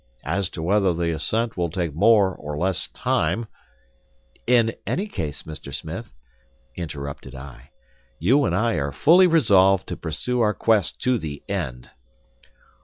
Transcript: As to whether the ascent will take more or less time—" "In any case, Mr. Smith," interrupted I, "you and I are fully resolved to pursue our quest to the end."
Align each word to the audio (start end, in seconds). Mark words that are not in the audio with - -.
As 0.25 0.49
to 0.57 0.63
whether 0.63 0.95
the 0.95 1.11
ascent 1.13 1.55
will 1.55 1.69
take 1.69 1.93
more 1.93 2.33
or 2.35 2.57
less 2.57 2.87
time—" 2.87 3.45
"In 4.47 4.73
any 4.87 5.05
case, 5.05 5.43
Mr. 5.43 5.71
Smith," 5.71 6.11
interrupted 6.75 7.35
I, 7.35 7.69
"you 8.17 8.45
and 8.45 8.55
I 8.55 8.79
are 8.79 8.91
fully 8.91 9.27
resolved 9.27 9.85
to 9.89 9.95
pursue 9.97 10.41
our 10.41 10.55
quest 10.55 10.99
to 11.01 11.19
the 11.19 11.43
end." 11.47 11.91